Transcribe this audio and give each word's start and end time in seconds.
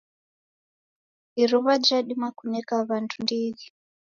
Iruwa 1.41 1.73
jadima 1.85 2.27
kuneka 2.37 2.73
wandu 2.87 3.15
ndighi 3.23 3.65